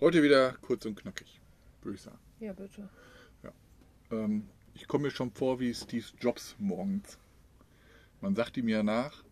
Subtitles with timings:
[0.00, 1.42] Heute wieder kurz und knackig,
[1.82, 2.18] würde ich sagen.
[2.40, 2.88] Ja, bitte.
[4.10, 7.18] Ähm, ich komme mir schon vor wie Steve Jobs morgens.
[8.22, 9.24] Man sagt ihm ja nach,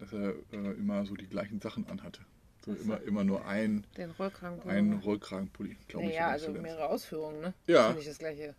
[0.00, 2.22] dass er äh, immer so die gleichen Sachen anhatte.
[2.64, 4.76] So immer, immer nur ein, Den Rollkragenpullover.
[4.76, 6.12] einen Rollkragenpulli, glaube ich.
[6.14, 6.62] Naja, oder also zuletzt.
[6.64, 7.54] mehrere Ausführungen, ne?
[7.68, 7.82] Ja.
[7.82, 8.54] Das ist nicht das gleiche.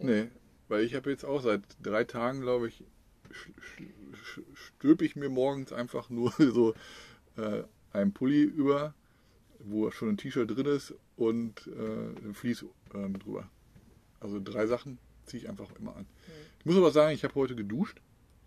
[0.00, 0.28] Nee,
[0.68, 2.84] weil ich habe jetzt auch seit drei Tagen, glaube ich,
[4.52, 6.74] stülpe ich mir morgens einfach nur so
[7.36, 7.62] äh,
[7.96, 8.94] einen Pulli über,
[9.58, 12.64] wo schon ein T-Shirt drin ist und äh, ein Vlies
[12.94, 13.48] ähm, drüber.
[14.20, 16.06] Also drei Sachen ziehe ich einfach immer an.
[16.60, 18.00] Ich muss aber sagen, ich habe heute geduscht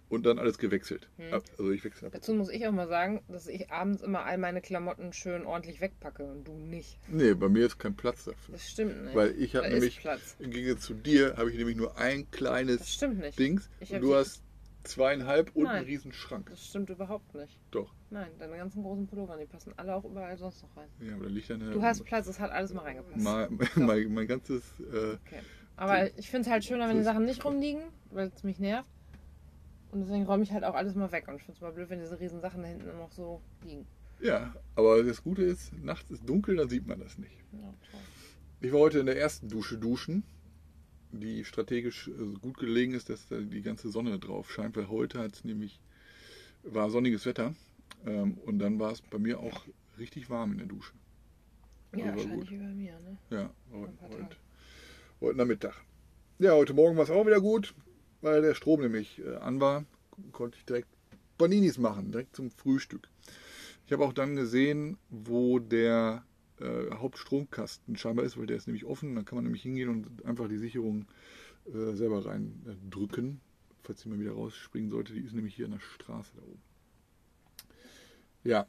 [0.10, 1.08] und dann alles gewechselt.
[1.18, 1.42] Hm.
[1.58, 2.14] Also ich wechsle ab.
[2.14, 5.82] Dazu muss ich auch mal sagen, dass ich abends immer all meine Klamotten schön ordentlich
[5.82, 7.00] wegpacke und du nicht.
[7.08, 8.54] Nee, bei mir ist kein Platz dafür.
[8.54, 9.16] Das stimmt nicht.
[9.16, 10.36] Weil ich habe nämlich, Platz.
[10.40, 13.38] im Gegensatz zu dir, habe ich nämlich nur ein Das kleines stimmt nicht.
[13.38, 14.42] Dings Ich und du hast
[14.84, 15.78] zweieinhalb und Nein.
[15.78, 16.50] einen riesen Schrank.
[16.50, 17.60] Das stimmt überhaupt nicht.
[17.72, 17.94] Doch.
[18.12, 20.88] Nein, deine ganzen großen Pullover, die passen alle auch überall sonst noch rein.
[21.00, 21.70] Ja, aber da liegt eine.
[21.72, 23.24] Du hast Platz, es hat alles mal reingepasst.
[23.24, 24.64] mein, mein, mein ganzes.
[24.80, 25.42] Äh, Okay.
[25.76, 28.90] Aber ich finde es halt schöner, wenn die Sachen nicht rumliegen, weil es mich nervt.
[29.92, 31.30] Und deswegen räume ich halt auch alles mal weg.
[31.30, 33.88] Und ich finde es mal blöd, wenn diese riesen Sachen da hinten noch so liegen.
[34.22, 37.32] ja, aber das Gute ist, nachts ist dunkel, dann sieht man das nicht.
[37.54, 37.74] Ja.
[38.60, 40.24] Ich war heute in der ersten Dusche duschen,
[41.14, 45.20] die strategisch äh, gut gelegen ist, dass da die ganze Sonne drauf scheint, weil heute
[45.20, 45.80] hat es nämlich
[46.64, 47.56] war sonniges Wetter
[48.06, 49.66] ähm, und dann war es bei mir auch
[49.98, 50.94] richtig warm in der Dusche.
[51.96, 52.52] Ja, war wahrscheinlich gut.
[52.52, 53.18] wie bei mir, ne?
[53.30, 54.38] Ja, heute, heute,
[55.22, 55.76] heute Nachmittag.
[56.38, 57.74] Ja, heute Morgen war es auch wieder gut,
[58.22, 59.86] weil der Strom nämlich äh, an war.
[60.32, 60.88] Konnte ich direkt
[61.38, 63.10] Paninis machen, direkt zum Frühstück.
[63.86, 66.24] Ich habe auch dann gesehen, wo der
[66.60, 69.16] äh, Hauptstromkasten scheinbar ist, weil der ist nämlich offen.
[69.16, 71.08] Dann kann man nämlich hingehen und einfach die Sicherung
[71.66, 73.42] äh, selber rein äh, drücken,
[73.82, 75.14] falls die mal wieder rausspringen sollte.
[75.14, 76.62] Die ist nämlich hier an der Straße da oben.
[78.44, 78.66] Ja,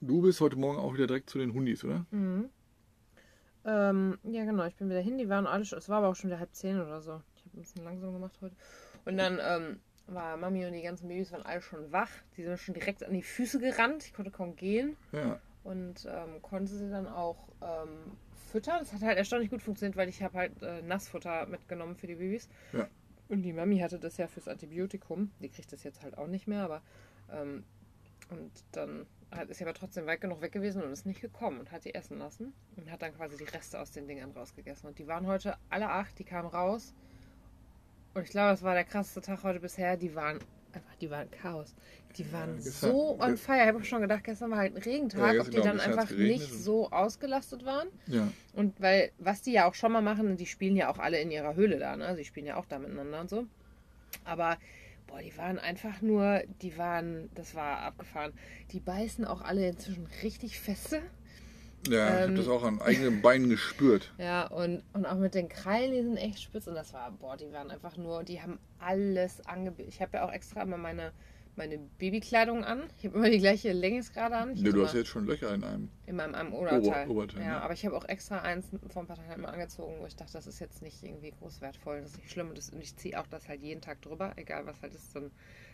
[0.00, 2.06] du bist heute Morgen auch wieder direkt zu den Hundis, oder?
[2.10, 2.48] Mhm.
[3.66, 5.18] Ähm, ja, genau, ich bin wieder hin.
[5.18, 7.20] Die waren alle schon, es war aber auch schon wieder halb zehn oder so.
[7.36, 8.54] Ich habe ein bisschen langsam gemacht heute.
[9.04, 12.10] Und dann ähm, war Mami und die ganzen Babys waren alle schon wach.
[12.36, 14.04] Die sind schon direkt an die Füße gerannt.
[14.04, 18.12] Ich konnte kaum gehen Ja, und ähm, konnte sie dann auch ähm,
[18.52, 18.78] füttern.
[18.80, 22.16] Das hat halt erstaunlich gut funktioniert, weil ich habe halt äh, Nassfutter mitgenommen für die
[22.16, 22.48] Babys.
[22.72, 22.88] Ja.
[23.28, 25.30] Und die Mami hatte das ja fürs Antibiotikum.
[25.40, 26.82] Die kriegt das jetzt halt auch nicht mehr, aber
[27.32, 27.64] ähm,
[28.30, 31.58] und dann hat, ist sie aber trotzdem weit genug weg gewesen und ist nicht gekommen
[31.60, 34.88] und hat die essen lassen und hat dann quasi die Reste aus den Dingern rausgegessen.
[34.88, 36.94] Und die waren heute alle acht, die kamen raus.
[38.14, 39.96] Und ich glaube, das war der krasseste Tag heute bisher.
[39.96, 40.38] Die waren
[40.72, 41.74] einfach, die waren Chaos.
[42.16, 43.62] Die waren gestern- so on fire.
[43.62, 46.10] Ich habe auch schon gedacht, gestern war halt ein Regentag, Ja, ob die dann einfach
[46.12, 47.88] nicht so ausgelastet waren.
[48.06, 48.28] ja.
[48.52, 51.32] Und weil, was die ja auch schon mal machen, die spielen ja auch alle in
[51.32, 52.14] ihrer Höhle da, ne?
[52.14, 53.46] Sie spielen ja auch da miteinander und so.
[54.24, 54.58] Aber,
[55.06, 58.32] boah, die waren einfach nur, die waren, das war abgefahren.
[58.72, 61.02] Die beißen auch alle inzwischen richtig feste.
[61.88, 64.12] Ja, ich habe Ähm, das auch an eigenen Beinen gespürt.
[64.18, 66.66] Ja, und, und auch mit den Krallen, die sind echt spitz.
[66.66, 69.90] Und das war, boah, die waren einfach nur, die haben alles angebissen.
[69.90, 71.12] Ich habe ja auch extra immer meine,
[71.56, 72.84] meine Babykleidung an.
[72.98, 74.54] Ich habe immer die gleiche Längesgrade an.
[74.54, 75.88] Ne, hab du hast jetzt schon Löcher in einem.
[76.06, 76.80] in meinem, am Oberteil.
[77.08, 77.62] Ober- Oberteil, ja, ne?
[77.62, 80.16] aber ich habe auch extra eins vor ein paar Tagen halt mal angezogen, wo ich
[80.16, 82.48] dachte, das ist jetzt nicht irgendwie groß wertvoll, das ist nicht schlimm.
[82.48, 85.14] Und, das, und ich ziehe auch das halt jeden Tag drüber, egal was halt ist,
[85.14, 85.30] dann,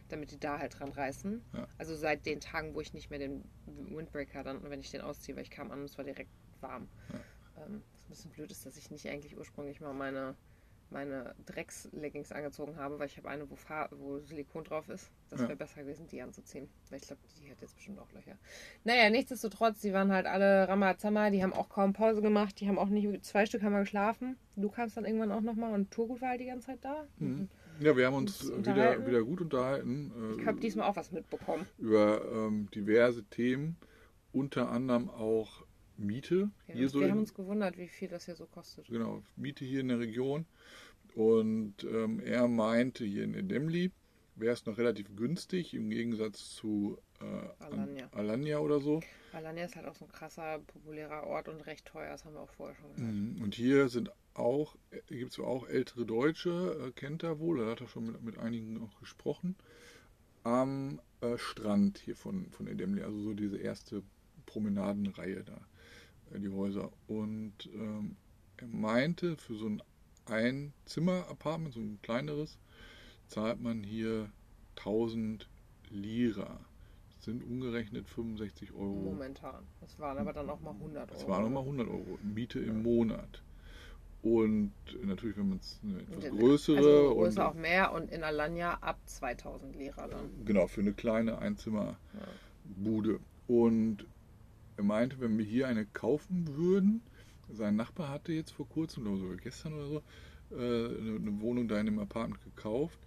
[0.08, 1.42] damit die da halt dran reißen.
[1.54, 1.66] Ja.
[1.78, 5.36] Also seit den Tagen, wo ich nicht mehr den Windbreaker dann, wenn ich den ausziehe,
[5.36, 6.30] weil ich kam an und es war direkt
[6.60, 6.88] warm.
[7.56, 10.34] Ähm, was ein bisschen blöd ist, dass ich nicht eigentlich ursprünglich mal meine
[10.90, 15.10] meine Drecks-Leggings angezogen habe, weil ich habe eine, wo, Fahr wo Silikon drauf ist.
[15.28, 15.48] Das Ja.
[15.48, 16.68] wäre besser gewesen, die anzuziehen.
[16.90, 18.36] Weil ich glaube, die hat jetzt bestimmt auch Löcher.
[18.84, 22.78] Naja, nichtsdestotrotz, die waren halt alle Ramazamba, die haben auch kaum Pause gemacht, die haben
[22.78, 24.36] auch nicht, zwei Stück haben wir geschlafen.
[24.56, 27.06] Du kamst dann irgendwann auch nochmal und Turgut war halt die ganze Zeit da.
[27.18, 27.48] Mhm.
[27.80, 31.66] Ja, wir haben uns wieder, wieder gut unterhalten Ich äh, habe diesmal auch was mitbekommen.
[31.78, 33.76] über ähm, diverse Themen,
[34.32, 35.64] unter anderem auch
[36.00, 36.50] Miete.
[36.66, 38.86] Ja, hier so wir in, haben uns gewundert, wie viel das hier so kostet.
[38.88, 40.46] genau, Miete hier in der Region.
[41.14, 43.90] Und ähm, er meinte, hier in Edemli
[44.36, 48.08] wäre es noch relativ günstig im Gegensatz zu äh, an- Alanya.
[48.12, 49.00] Alanya oder so.
[49.32, 52.40] Alanya ist halt auch so ein krasser, populärer Ort und recht teuer, das haben wir
[52.40, 53.12] auch vorher schon gehört.
[53.12, 53.42] Mhm.
[53.42, 54.76] Und hier sind auch,
[55.08, 58.38] gibt es auch ältere Deutsche, äh, kennt er wohl, da hat er schon mit, mit
[58.38, 59.56] einigen auch gesprochen,
[60.44, 64.02] am äh, Strand hier von, von Edemli, also so diese erste
[64.46, 65.60] Promenadenreihe da, äh,
[66.38, 66.90] die Häuser.
[67.08, 68.16] Und ähm,
[68.56, 69.82] er meinte, für so ein
[70.26, 72.58] Einzimmer-Apartment, so ein kleineres,
[73.28, 74.30] zahlt man hier
[74.76, 75.48] 1000
[75.90, 76.60] Lira.
[77.16, 78.94] Das sind umgerechnet 65 Euro.
[78.94, 79.66] Momentan.
[79.80, 81.12] Das waren aber dann auch mal 100 Euro.
[81.12, 83.42] Das waren nochmal 100 Euro Miete im Monat.
[84.22, 84.72] Und
[85.02, 88.22] natürlich, wenn man es eine etwas Und größere Also und größer auch mehr und in
[88.22, 90.44] Alanya ab 2000 Lira dann.
[90.44, 93.20] genau für eine kleine Einzimmerbude.
[93.48, 94.04] Und
[94.80, 97.02] er meinte, wenn wir hier eine kaufen würden,
[97.48, 100.02] sein Nachbar hatte jetzt vor kurzem, oder sogar gestern oder so,
[100.52, 102.98] äh, eine, Wohnung da in dem Apartment gekauft,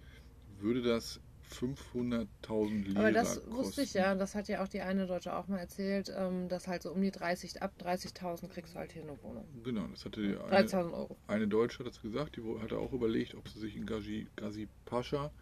[0.60, 3.54] würde das 500.000 Lira Aber das kosten.
[3.56, 6.68] wusste ich ja, das hat ja auch die eine Deutsche auch mal erzählt, ähm, dass
[6.68, 9.46] halt so um die 30, ab 30.000 kriegst du halt hier eine Wohnung.
[9.64, 11.18] Genau, das hatte die eine, 13.000 Euro.
[11.26, 14.68] eine Deutsche hat das gesagt, die hatte auch überlegt, ob sie sich in Gazi, Gazi
[14.84, 15.32] Pascha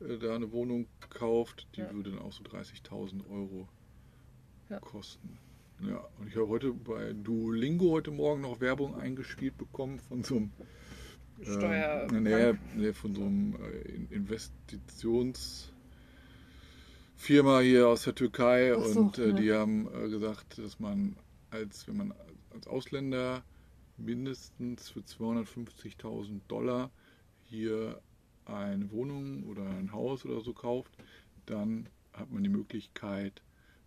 [0.00, 1.66] äh, da eine Wohnung kauft.
[1.76, 1.92] Die Ja.
[1.92, 3.68] würde dann auch so 30.000 Euro
[4.68, 4.78] Ja.
[4.80, 5.38] kosten.
[5.88, 10.36] Ja, und ich habe heute bei Duolingo heute Morgen noch Werbung eingespielt bekommen von so
[10.36, 10.52] einem
[11.42, 15.72] Steuer- äh, nee, nee, von so einem äh, In- Investitionsfirma
[17.60, 19.32] hier aus der Türkei so, und äh, ja.
[19.34, 21.16] die haben äh, gesagt, dass man
[21.50, 22.14] als wenn man
[22.50, 23.42] als Ausländer
[23.98, 26.90] mindestens für 250.000 Dollar
[27.42, 28.00] hier
[28.44, 30.92] eine Wohnung oder ein Haus oder so kauft,
[31.46, 33.42] dann hat man die Möglichkeit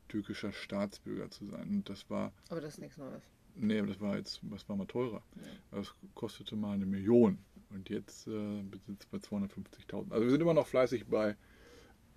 [0.08, 1.68] türkischer Staatsbürger zu sein.
[1.70, 3.22] Und das war Aber das ist nichts Neues.
[3.58, 5.22] Nee, aber das war jetzt, was war mal teurer.
[5.72, 5.78] Ja.
[5.80, 7.38] Das kostete mal eine Million.
[7.70, 10.12] Und jetzt äh, besitzt bei 250.000.
[10.12, 11.36] Also wir sind immer noch fleißig bei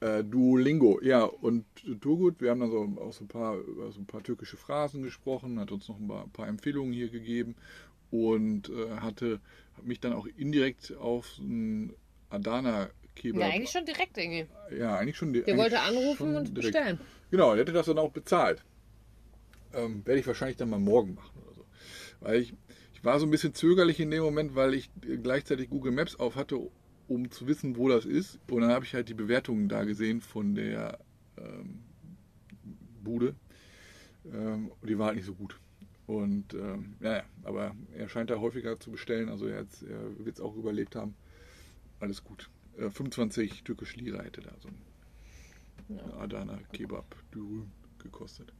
[0.00, 1.00] äh, Duolingo.
[1.02, 1.64] Ja, und
[2.00, 5.02] Turgut, wir haben dann so auch so ein paar, über so ein paar türkische Phrasen
[5.02, 7.55] gesprochen, hat uns noch ein paar, ein paar Empfehlungen hier gegeben
[8.11, 9.41] und äh, hatte
[9.76, 11.93] hat mich dann auch indirekt auf einen
[12.31, 13.41] Adana Kebab.
[13.43, 14.46] Ja, eigentlich schon direkt irgendwie.
[14.76, 15.32] ja, eigentlich schon.
[15.32, 16.73] die- Der wollte anrufen und direkt.
[16.73, 17.00] bestellen.
[17.31, 18.65] Genau, der hätte das dann auch bezahlt.
[19.75, 21.65] Ähm, werde ich wahrscheinlich dann mal morgen machen oder so.
[22.21, 22.55] Weil ich,
[22.95, 24.91] ich war so ein bisschen zögerlich in dem Moment, weil ich
[25.23, 26.59] gleichzeitig Google Maps auf hatte,
[27.07, 28.39] um zu wissen, wo das ist.
[28.51, 30.99] Und dann habe ich halt die Bewertungen da gesehen von der
[31.37, 31.81] ähm,
[33.03, 33.35] Bude.
[34.33, 35.59] Ähm, die war halt nicht so gut.
[36.07, 39.29] Und ähm, naja, aber er scheint da häufiger zu bestellen.
[39.29, 41.15] Also er, er wird es auch überlebt haben.
[42.01, 42.49] Alles gut.
[42.79, 44.77] Äh, 25 türkische Lira hätte da so ein
[45.89, 46.19] Ja.
[46.19, 48.53] Adana Kebab Dürüm gekostet.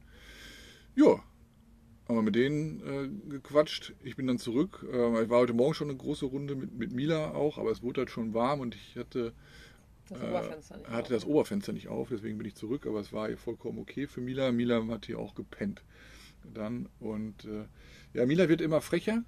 [0.95, 1.23] Ja,
[2.07, 3.93] haben wir mit denen äh, gequatscht.
[4.03, 4.85] Ich bin dann zurück.
[4.91, 7.83] Äh, ich war heute Morgen schon eine große Runde mit, mit Mila auch, aber es
[7.83, 9.33] wurde halt schon warm und ich hatte,
[10.09, 10.89] Das äh, Oberfenster nicht.
[10.89, 11.09] hatte auf.
[11.09, 14.21] das Oberfenster nicht auf, deswegen bin ich zurück, aber es war hier vollkommen okay für
[14.21, 14.51] Mila.
[14.51, 15.83] Mila hat hier auch gepennt
[16.53, 17.65] dann und äh,
[18.13, 19.23] ja, Mila wird immer frecher.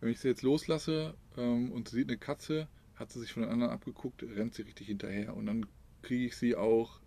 [0.00, 2.66] Wenn ich sie jetzt loslasse ähm, und sie sieht eine Katze,
[2.96, 5.66] hat sie sich von den anderen abgeguckt, rennt sie richtig hinterher und dann
[6.02, 7.00] kriege ich sie auch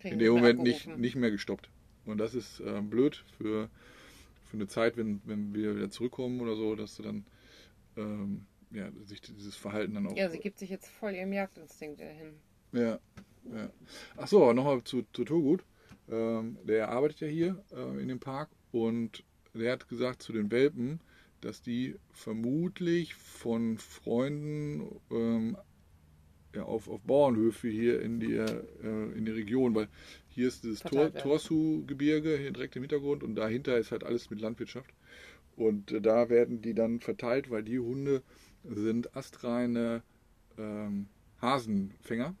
[0.00, 1.68] Kriegen in dem Moment nicht, nicht mehr gestoppt.
[2.06, 3.68] Und das ist äh, blöd für,
[4.46, 7.24] für eine Zeit, wenn, wenn wir wieder zurückkommen oder so, dass du dann
[7.96, 10.16] ähm, ja, sich dieses Verhalten dann auch.
[10.16, 12.34] Ja, sie gibt sich jetzt voll ihrem Jagdinstinkt hin.
[12.72, 12.98] ja,
[13.52, 13.70] ja.
[14.16, 15.64] Ach so, nochmal zu, zu Turgut.
[16.08, 19.24] Ähm, der arbeitet ja hier äh, in dem Park und
[19.54, 21.00] der hat gesagt zu den Welpen,
[21.40, 25.56] dass die vermutlich von Freunden ähm,
[26.54, 29.88] ja, auf, auf Bauernhöfe hier in die, äh, in die Region, weil
[30.28, 31.12] hier ist dieses Tor.
[31.12, 34.92] Torsu-Gebirge hier direkt im Hintergrund und dahinter ist halt alles mit Landwirtschaft.
[35.56, 38.22] Und äh, da werden die dann verteilt, weil die Hunde
[38.64, 40.02] sind astreine
[40.58, 41.06] ähm,
[41.40, 42.34] Hasenfänger.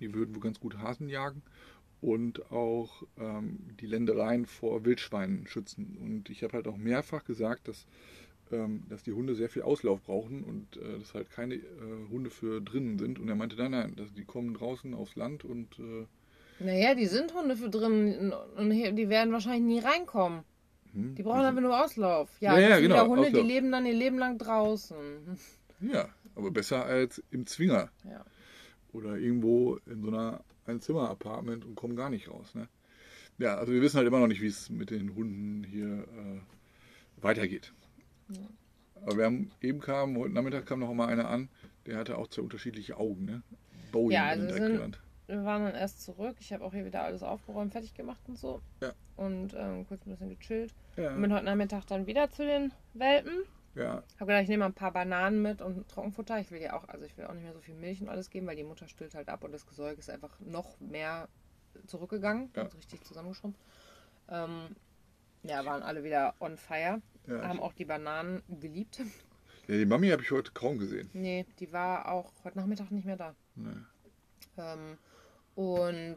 [0.00, 1.42] Die würden wohl ganz gut Hasen jagen
[2.00, 5.96] und auch ähm, die Ländereien vor Wildschweinen schützen.
[6.00, 7.86] Und ich habe halt auch mehrfach gesagt, dass,
[8.88, 11.62] dass die Hunde sehr viel Auslauf brauchen und äh, dass halt keine äh,
[12.10, 13.18] Hunde für drinnen sind.
[13.18, 16.06] Und er meinte, nein, nein, dass die kommen draußen aufs Land und äh,
[16.64, 20.40] Naja, die sind Hunde für drin und die werden wahrscheinlich nie reinkommen.
[20.92, 22.30] hm, Die brauchen einfach nur Auslauf.
[22.40, 23.42] Ja, Ja, ja, das sind genau, ja Hunde, Auslauf.
[23.42, 24.96] die leben dann ihr Leben lang draußen.
[25.80, 28.24] Ja, aber besser als im Zwinger Ja.
[28.92, 32.54] oder irgendwo in so einer Einzimmer-Apartment und kommen gar nicht raus.
[32.54, 32.68] Ne?
[33.38, 35.86] Ja, also wir wissen halt immer noch nicht, wie es mit den Hunden hier
[36.16, 37.72] äh, weitergeht.
[39.02, 41.48] Aber wir haben eben kam, heute Nachmittag kam noch mal einer an,
[41.86, 43.24] der hatte auch zwei unterschiedliche Augen.
[43.24, 43.42] Ne?
[43.92, 44.98] Bowie Ja, also sind-.
[45.28, 46.36] Wir waren dann erst zurück.
[46.38, 48.60] Ich habe auch hier wieder alles aufgeräumt, fertig gemacht und so.
[48.80, 48.92] Ja.
[49.16, 50.72] Und ähm, kurz ein bisschen gechillt.
[50.96, 53.42] Ja, Und bin heute Nachmittag dann wieder zu den Welpen.
[53.74, 56.38] ja, Hab gedacht, ich nehme mal ein paar Bananen mit und Trockenfutter.
[56.38, 58.30] Ich will ja auch, also ich will auch nicht mehr so viel Milch und alles
[58.30, 61.28] geben, weil die Mutter stillt halt ab und das Gesäuge ist einfach noch mehr
[61.88, 62.50] zurückgegangen.
[62.54, 62.62] Ja.
[62.62, 63.60] Richtig zusammengeschrumpft.
[64.28, 64.76] Ähm,
[65.42, 67.00] ja, waren alle wieder on fire.
[67.26, 67.42] Ja.
[67.48, 69.00] Haben auch die Bananen geliebt.
[69.68, 71.10] ja die Mami habe ich heute kaum gesehen.
[71.12, 73.34] Nee, die war auch heute Nachmittag nicht mehr da.
[73.54, 73.84] Ne.
[74.58, 74.98] Ähm,
[75.54, 76.16] und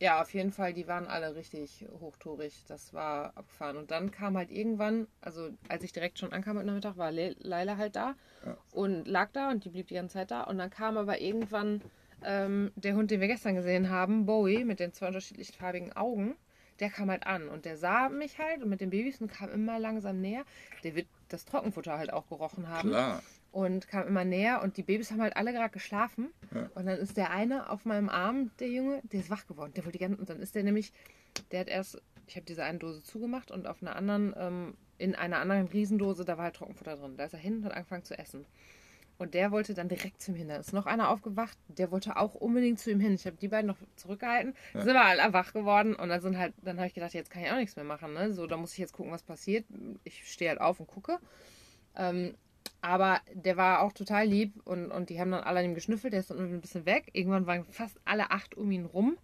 [0.00, 2.64] ja, auf jeden Fall, die waren alle richtig hochtourig.
[2.66, 3.76] Das war abgefahren.
[3.76, 7.34] Und dann kam halt irgendwann, also als ich direkt schon ankam heute Nachmittag, war Le
[7.38, 8.56] Leila halt da Ja.
[8.72, 10.42] und lag da und die blieb die ganze Zeit da.
[10.42, 11.80] Und dann kam aber irgendwann
[12.22, 16.36] ähm, der Hund, den wir gestern gesehen haben, Bowie, mit den zwei unterschiedlich farbigen Augen.
[16.80, 19.50] Der kam halt an und der sah mich halt und mit den Babys und kam
[19.50, 20.44] immer langsam näher.
[20.82, 23.22] Der wird das Trockenfutter halt auch gerochen haben Klar.
[23.52, 26.68] und kam immer näher und die Babys haben halt alle gerade geschlafen Ja.
[26.74, 29.84] und dann ist der eine auf meinem Arm, der Junge, der ist wach geworden, der
[29.84, 30.92] wollte die ganze und dann ist der nämlich,
[31.52, 35.14] der hat erst ich habe diese eine Dose zugemacht und auf einer anderen, ähm, in
[35.14, 37.18] einer anderen Riesendose, da war halt Trockenfutter drin.
[37.18, 38.46] Da ist er hin und hat angefangen zu essen.
[39.16, 40.48] Und der wollte dann direkt zu ihm hin.
[40.48, 43.14] Dann ist noch einer aufgewacht, der wollte auch unbedingt zu ihm hin.
[43.14, 44.80] Ich habe die beiden noch zurückgehalten, ja.
[44.80, 47.42] sind aber alle wach geworden und dann sind halt, dann habe ich gedacht, jetzt kann
[47.42, 48.12] ich auch nichts mehr machen.
[48.12, 48.32] Ne?
[48.32, 49.64] So, da muss ich jetzt gucken, was passiert.
[50.02, 51.18] Ich stehe halt auf und gucke.
[51.96, 52.34] Ähm,
[52.80, 56.12] aber der war auch total lieb und, und die haben dann alle an ihm geschnüffelt,
[56.12, 57.10] der ist dann ein bisschen weg.
[57.12, 59.16] Irgendwann waren fast alle acht um ihn rum.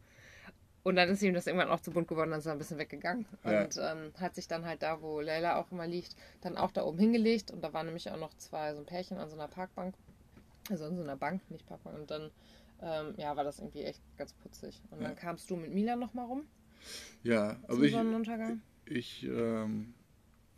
[0.82, 2.78] Und dann ist ihm das irgendwann auch zu bunt geworden, dann ist er ein bisschen
[2.78, 3.26] weggegangen.
[3.44, 3.64] Ja.
[3.64, 6.84] Und ähm, hat sich dann halt da, wo Leila auch immer liegt, dann auch da
[6.84, 7.50] oben hingelegt.
[7.50, 9.94] Und da waren nämlich auch noch zwei, so ein Pärchen an so einer Parkbank.
[10.70, 11.98] Also an so einer Bank, nicht Parkbank.
[11.98, 12.30] Und dann,
[12.80, 14.80] ähm, ja, war das irgendwie echt ganz putzig.
[14.90, 15.08] Und ja.
[15.08, 16.46] dann kamst du mit Milan nochmal rum.
[17.22, 17.94] Ja, also ich,
[18.86, 19.92] ich, ähm,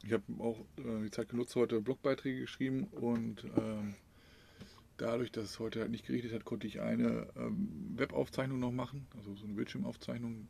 [0.04, 3.96] ich habe auch äh, die Zeit genutzt, heute Blogbeiträge geschrieben und ähm,
[4.96, 9.06] dadurch, dass es heute halt nicht geregnet hat, konnte ich eine ähm, Webaufzeichnung noch machen,
[9.16, 10.48] also so eine Bildschirmaufzeichnung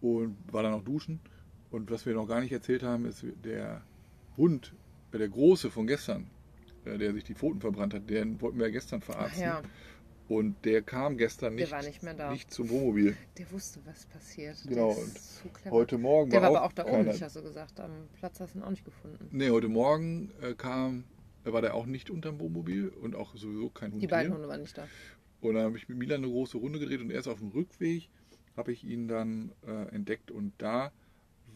[0.00, 1.20] und war dann auch duschen.
[1.70, 3.82] Und was wir noch gar nicht erzählt haben, ist der
[4.36, 4.74] Hund,
[5.12, 6.28] äh, der Große von gestern,
[6.84, 9.42] äh, der sich die Pfoten verbrannt hat, den wollten wir gestern verarzten.
[9.42, 9.62] Ja.
[10.26, 13.14] Und der kam gestern nicht, nicht, nicht, zum Wohnmobil.
[13.36, 14.56] Der wusste, was passiert.
[14.66, 14.88] Genau.
[14.90, 17.78] und so heute Morgen der war, war aber auch da oben nicht, hast du gesagt.
[17.78, 19.28] Am Platz hast du ihn auch nicht gefunden.
[19.32, 21.04] Nee, heute Morgen äh, kam
[21.52, 24.02] war der auch nicht unterm Wohnmobil und auch sowieso kein Hund.
[24.02, 24.36] Die beiden hier.
[24.36, 24.88] Hunde waren nicht da.
[25.40, 28.08] Und dann habe ich mit Milan eine große Runde gedreht und erst auf dem Rückweg
[28.56, 30.92] habe ich ihn dann äh, entdeckt und da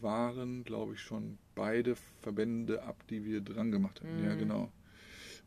[0.01, 4.19] waren, glaube ich, schon beide Verbände ab, die wir dran gemacht haben.
[4.19, 4.25] Mhm.
[4.25, 4.71] Ja, genau.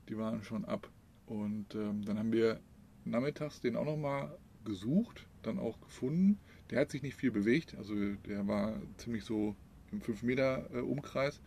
[0.08, 0.90] Die waren schon ab.
[1.26, 2.60] Und ähm, dann haben wir
[3.04, 6.38] nachmittags den auch nochmal gesucht, dann auch gefunden.
[6.70, 7.94] Der hat sich nicht viel bewegt, also
[8.26, 9.56] der war ziemlich so
[9.90, 11.40] im 5 Meter äh, Umkreis,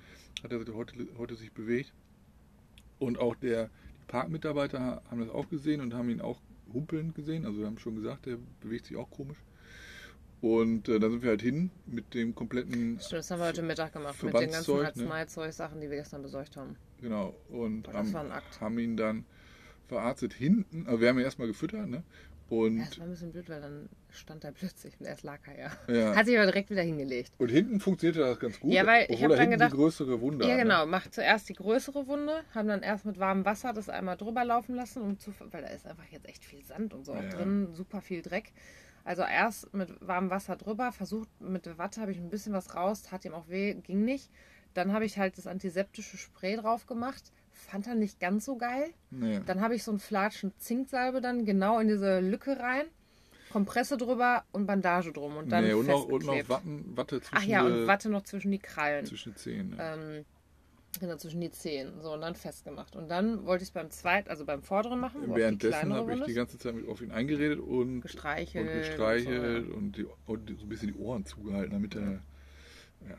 [0.44, 1.94] hat er heute, heute sich bewegt.
[3.00, 3.70] Und auch der,
[4.02, 6.40] die Parkmitarbeiter haben das auch gesehen und haben ihn auch
[6.74, 7.46] humpeln gesehen.
[7.46, 9.38] Also wir haben schon gesagt, der bewegt sich auch komisch.
[10.42, 13.00] Und äh, dann sind wir halt hin mit dem kompletten.
[13.00, 14.86] Stimmt, das haben wir heute Mittag gemacht, mit den ganzen ne?
[14.86, 16.76] Arzneizeug-Sachen, die wir gestern besorgt haben.
[17.02, 18.14] Genau, und haben,
[18.60, 19.26] haben, ihn dann
[19.88, 20.86] verarztet hinten.
[20.88, 22.04] Also wir haben ihn erstmal gefüttert, ne?
[22.48, 25.58] Und das war ein bisschen blöd, weil dann stand er plötzlich und erst lag er
[25.58, 25.72] ja.
[25.94, 26.16] ja.
[26.16, 27.32] Hat sich aber direkt wieder hingelegt.
[27.40, 28.72] Und hinten funktionierte das ganz gut.
[28.72, 30.48] Ja, weil ich habe dann gedacht, die größere Wunde.
[30.48, 30.86] Ja, genau.
[30.86, 30.92] Ne?
[30.92, 34.76] Macht zuerst die größere Wunde, haben dann erst mit warmem Wasser das einmal drüber laufen
[34.76, 37.22] lassen, um zu, weil da ist einfach jetzt echt viel Sand und so ja.
[37.30, 38.52] drin, super viel Dreck.
[39.04, 42.76] Also erst mit warmem Wasser drüber, versucht mit der Watte habe ich ein bisschen was
[42.76, 44.30] raus, tat ihm auch weh, ging nicht.
[44.76, 48.90] Dann habe ich halt das antiseptische Spray drauf gemacht fand er nicht ganz so geil.
[49.10, 49.40] Nee.
[49.46, 52.86] Dann habe ich so einen Flatschen Zinksalbe dann genau in diese Lücke rein.
[53.52, 57.38] Kompresse drüber und Bandage drum und dann nee, und, noch, und noch Watten, Watte zwischen
[57.38, 59.06] Ach ja, und Watte noch zwischen die Krallen.
[59.06, 59.76] Zwischen die Zehen.
[59.78, 59.94] Ja.
[59.94, 60.26] Ähm,
[61.00, 61.94] genau, zwischen die Zehen.
[62.02, 62.98] So, und dann festgemacht.
[62.98, 65.22] Und dann wollte ich es beim zweiten, also beim vorderen machen.
[65.34, 68.68] Währenddessen habe ich die ganze Zeit auf ihn eingeredet und gestreichelt.
[68.68, 69.78] Und, gestreichelt und, so.
[69.78, 72.22] und, die, und so ein bisschen die Ohren zugehalten, damit er
[73.08, 73.18] ja,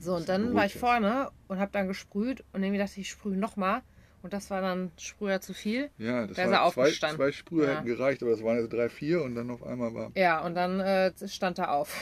[0.00, 3.10] so, und dann war ich vorne und habe dann gesprüht und irgendwie dachte ich, ich
[3.10, 3.82] sprühe nochmal.
[4.20, 5.90] Und das war dann Sprüher zu viel.
[5.96, 7.76] Ja, das da war er zwei, zwei Sprüher ja.
[7.76, 10.10] hätten gereicht, aber das waren jetzt drei, vier und dann auf einmal war.
[10.16, 11.94] Ja, und dann äh, stand er auf.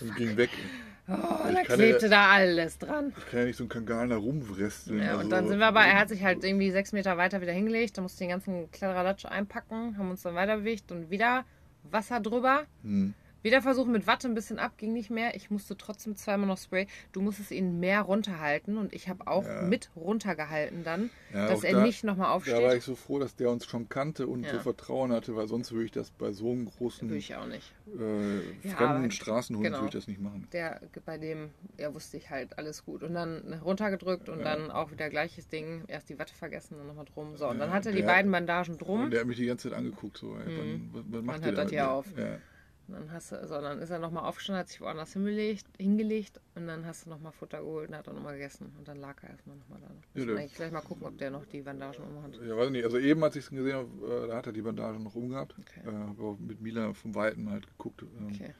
[0.00, 0.50] Und ging weg.
[1.06, 3.12] Oh, da klebte ja, da alles dran.
[3.18, 5.02] Ich kann ja nicht so ein Kangaler rumwresteln.
[5.02, 7.42] Ja, also, und dann sind wir aber, er hat sich halt irgendwie sechs Meter weiter
[7.42, 11.44] wieder hingelegt, da musste den ganzen Kladderadatsch einpacken, haben uns dann weiter bewegt und wieder
[11.90, 12.64] Wasser drüber.
[12.82, 13.12] Hm.
[13.44, 15.36] Wieder versuchen mit Watte ein bisschen ab, ging nicht mehr.
[15.36, 16.86] Ich musste trotzdem zweimal noch Spray.
[17.12, 19.60] Du musstest ihn mehr runterhalten und ich habe auch ja.
[19.60, 22.54] mit runtergehalten dann, ja, dass er da, nicht nochmal aufsteht.
[22.54, 24.52] Da war ich so froh, dass der uns schon kannte und ja.
[24.54, 27.46] so Vertrauen hatte, weil sonst würde ich das bei so einem großen würde ich auch
[27.46, 27.74] nicht.
[27.86, 29.76] Äh, fremden Straßenhund genau.
[29.80, 30.48] würde ich das nicht machen.
[30.54, 34.90] Der bei dem, ja wusste ich halt alles gut und dann runtergedrückt und dann auch
[34.90, 35.84] wieder gleiches Ding.
[35.86, 37.36] Erst die Watte vergessen und nochmal drum.
[37.36, 39.04] So und dann hatte er die beiden Bandagen drum.
[39.04, 40.34] Und der hat mich die ganze Zeit angeguckt so.
[40.34, 40.88] Ey, mhm.
[40.92, 42.06] wann, wann macht Man hört das hier auf.
[42.16, 42.38] Ja.
[42.86, 46.40] Und dann hast du, also dann ist er nochmal aufgestanden, hat sich woanders hingelegt, hingelegt
[46.54, 48.74] und dann hast du nochmal Futter geholt und hat dann nochmal gegessen.
[48.78, 49.88] Und dann lag er erstmal nochmal da.
[50.14, 52.38] Muss ja, eigentlich gleich mal gucken, ob der noch die Bandagen umhat.
[52.46, 52.84] Ja, weiß nicht.
[52.84, 55.54] Also eben, als ich es gesehen habe, äh, da hat er die Bandagen noch umgehabt.
[55.58, 55.88] Okay.
[55.88, 58.02] Äh, habe auch mit Mila vom Weiten halt geguckt.
[58.02, 58.54] Ähm, okay.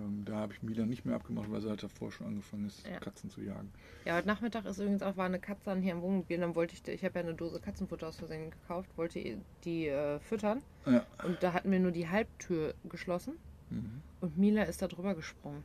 [0.00, 2.86] Ähm, da habe ich Mila nicht mehr abgemacht, weil sie halt davor schon angefangen ist,
[2.86, 2.98] ja.
[2.98, 3.70] Katzen zu jagen.
[4.04, 6.38] Ja, heute Nachmittag ist übrigens auch war eine Katze an hier im Wohnmobil.
[6.38, 10.18] Dann wollte ich, ich habe ja eine Dose Katzenfutter aus Versehen gekauft, wollte die äh,
[10.20, 10.62] füttern.
[10.86, 11.04] Ja.
[11.24, 13.34] Und da hatten wir nur die Halbtür geschlossen.
[13.70, 14.02] Mhm.
[14.20, 15.64] Und Mila ist da drüber gesprungen.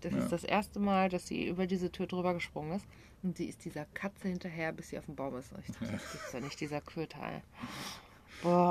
[0.00, 0.18] Das ja.
[0.18, 2.86] ist das erste Mal, dass sie über diese Tür drüber gesprungen ist.
[3.22, 5.52] Und sie ist dieser Katze hinterher, bis sie auf dem Baum ist.
[5.64, 7.42] Ich dachte, das gibt's ja nicht, dieser Quirtal.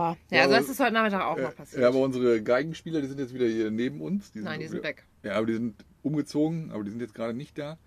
[0.02, 1.82] Ja, ja also das ist heute Nachmittag auch äh, mal passiert.
[1.82, 4.32] Ja, aber unsere Geigenspieler, die sind jetzt wieder hier neben uns.
[4.32, 5.06] Die Nein, die sind weg.
[5.24, 7.78] Ja, aber die sind umgezogen, aber die sind jetzt gerade nicht da.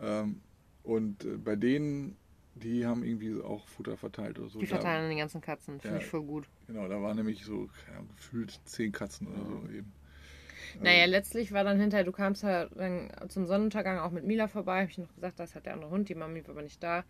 [0.00, 0.40] Ähm,
[0.82, 2.16] und äh, bei denen,
[2.54, 4.58] die haben irgendwie auch Futter verteilt oder so.
[4.58, 6.44] Die verteilen da, die ganzen Katzen, finde ja, ich voll gut.
[6.66, 9.92] Genau, da waren nämlich so ja, gefühlt zehn Katzen oder so eben.
[10.80, 14.80] Naja, letztlich war dann hinterher, du kamst ja dann zum Sonnenuntergang auch mit Mila vorbei,
[14.80, 17.04] habe ich noch gesagt, das hat der andere Hund, die Mami war aber nicht da.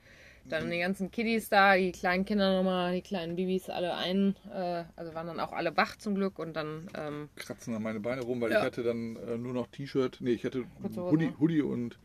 [0.49, 4.85] Dann die ganzen Kiddies da, die kleinen Kinder nochmal, die kleinen Babys alle ein, äh,
[4.97, 8.23] also waren dann auch alle wach zum Glück und dann ähm, Kratzen an meine Beine
[8.23, 8.59] rum, weil Ja.
[8.59, 10.65] ich hatte dann äh, nur noch T-Shirt, nee, ich hatte
[10.97, 11.33] Hoodie?
[11.39, 11.99] Hoodie und,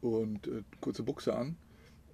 [0.00, 1.56] und äh, kurze Buchse an.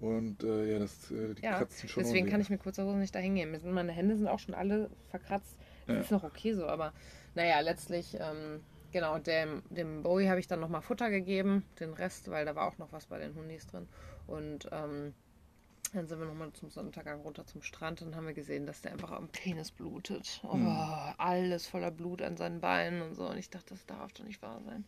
[0.01, 2.99] Und äh, ja, das, äh, die Ja, kratzen schon deswegen kann ich mit kurzer Hose
[2.99, 3.57] nicht da hingehen.
[3.73, 5.59] Meine Hände sind auch schon alle verkratzt.
[5.87, 6.03] Das Ja.
[6.03, 6.93] ist noch okay so, aber
[7.35, 8.61] naja, letztlich, ähm,
[8.93, 12.69] genau, dem, dem Bowie habe ich dann nochmal Futter gegeben, den Rest, weil da war
[12.69, 13.89] auch noch was bei den Hundis drin.
[14.27, 15.15] Und ähm,
[15.97, 18.93] dann sind wir nochmal zum Sonnenuntergang runter zum Strand und haben wir gesehen, dass der
[18.93, 20.41] einfach am Penis blutet.
[20.45, 20.67] Oh, Hm.
[21.19, 23.27] Alles voller Blut an seinen Beinen und so.
[23.29, 24.85] Und ich dachte, das darf doch nicht wahr sein.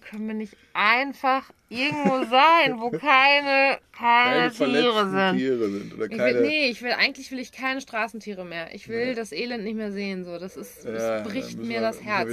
[0.00, 5.38] Können wir nicht einfach irgendwo sein, wo keine, keine, keine Tiere sind?
[5.38, 5.94] Tiere sind.
[5.94, 8.74] Oder Ich keine, will, nee, ich will eigentlich will ich keine Straßentiere mehr.
[8.74, 9.14] Ich will Nee.
[9.14, 10.24] das Elend nicht mehr sehen.
[10.24, 12.28] So, das ist, Ja, das dann bricht mir wir- das Herz.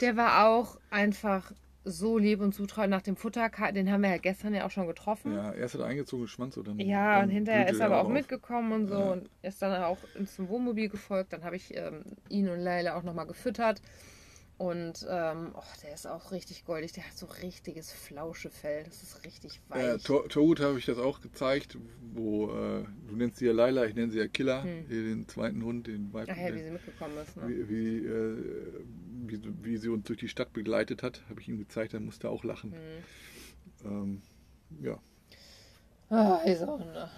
[0.00, 1.52] Der war auch einfach
[1.84, 3.50] so lieb und zutreu nach dem Futter.
[3.74, 5.34] Den haben wir ja gestern ja auch schon getroffen.
[5.34, 6.78] Ja, erst hat er eingezogen Schwanz und dann.
[6.78, 8.12] Ja, und hinterher ist er aber auch auf.
[8.12, 9.12] mitgekommen und so Ja.
[9.12, 11.32] und ist dann auch ins Wohnmobil gefolgt.
[11.32, 13.80] Dann habe ich ähm, ihn und Leila auch nochmal gefüttert.
[14.58, 16.92] Und ähm, oh, der ist auch richtig goldig.
[16.92, 18.84] Der hat so richtiges Flauschefell.
[18.84, 20.02] Das ist richtig Ja, weich.
[20.04, 21.76] Tor- Torhut habe ich das auch gezeigt,
[22.14, 24.88] wo äh, du nennst sie ja Laila, ich nenne sie ja Killer, Hm.
[24.88, 27.36] den zweiten Hund, den Weib, Ach ja, wie sie mitgekommen ist.
[27.36, 27.48] Ne?
[27.48, 28.84] wie, wie, äh,
[29.26, 32.28] wie, wie sie uns durch die Stadt begleitet hat, habe ich ihm gezeigt, er musste
[32.30, 32.72] auch lachen.
[33.82, 33.90] Hm.
[33.90, 34.22] Ähm,
[34.80, 34.98] ja,
[36.10, 37.08] Ah, diese Hunde.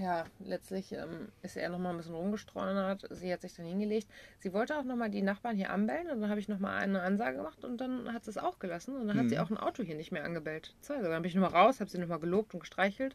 [0.00, 3.06] Ja, letztlich ähm, ist er nochmal ein bisschen rumgestreunert.
[3.10, 4.08] Sie hat sich dann hingelegt.
[4.38, 7.36] Sie wollte auch nochmal die Nachbarn hier anbellen und dann habe ich nochmal eine Ansage
[7.36, 9.28] gemacht und dann hat sie es auch gelassen und dann hat Mhm.
[9.28, 10.74] sie auch ein Auto hier nicht mehr angebellt.
[10.80, 11.02] Sogar.
[11.02, 13.14] Dann bin ich nochmal raus, habe sie nochmal gelobt und gestreichelt.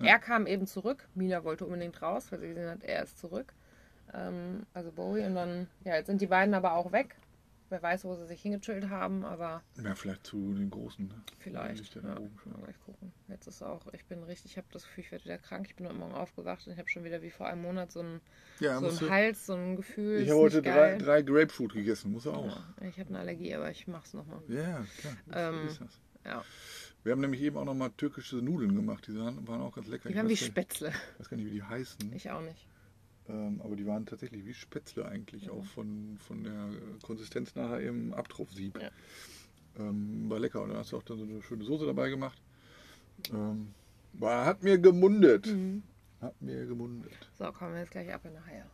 [0.00, 0.06] Ja.
[0.06, 1.06] Er kam eben zurück.
[1.14, 3.52] Mila wollte unbedingt raus, weil sie gesehen hat, er ist zurück.
[4.12, 7.14] Ähm, also Bowie und dann, ja, jetzt sind die beiden aber auch weg.
[7.70, 11.06] Wer weiß, wo sie sich hingechillt haben, aber ja vielleicht zu den Großen.
[11.06, 11.14] Ne?
[11.38, 11.94] Vielleicht.
[11.94, 13.12] Ja mal gucken.
[13.28, 15.66] Jetzt ist auch, ich bin richtig, ich habe das Gefühl, ich werde wieder krank.
[15.68, 18.00] Ich bin heute Morgen aufgewacht und ich habe schon wieder wie vor einem Monat so
[18.00, 18.20] ein,
[18.60, 20.20] Ja, so ein Hals, so ein Gefühl.
[20.20, 22.56] ich habe heute drei, drei Grapefruit gegessen, muss er auch.
[22.80, 24.40] Ja, ich habe eine Allergie, aber ich mach's nochmal.
[24.48, 25.16] Ja, klar.
[25.32, 26.00] Ähm, ist das.
[26.24, 26.44] Ja.
[27.04, 30.08] Wir haben nämlich eben auch nochmal türkische Nudeln gemacht, die waren auch ganz lecker.
[30.08, 30.88] Die waren wie Spätzle.
[31.14, 32.12] Ich weiß gar nicht, wie die heißen.
[32.14, 32.66] Ich auch nicht.
[33.28, 37.80] Ähm, aber die waren tatsächlich wie Spätzle eigentlich, auch von, von der äh, Konsistenz nachher
[37.80, 38.80] im Abtropfsieb.
[38.80, 38.90] Ja.
[39.78, 42.40] Ähm, war lecker und dann hast du auch dann so eine schöne Soße dabei gemacht.
[43.32, 43.74] Ähm,
[44.14, 45.46] war, hat mir gemundet.
[45.46, 45.82] Mhm.
[46.20, 47.12] Hat mir gemundet.
[47.38, 48.64] So, kommen wir jetzt gleich ab in die Haie.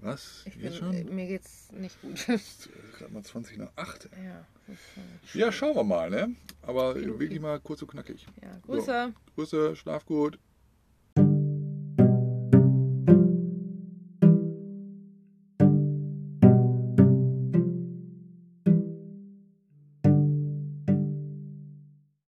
[0.00, 0.42] Was?
[0.46, 0.92] Ich bin, Jetzt schon?
[0.94, 2.28] äh, mir geht's nicht gut.
[2.28, 4.08] Ist Gerade mal 20 nach 8.
[4.24, 6.34] ja, äh, Ja, schauen wir mal, ne?
[6.62, 8.26] Aber wirklich mal kurz und knackig.
[8.42, 9.12] ja, Grüße.
[9.34, 10.38] Grüße, schlaf gut.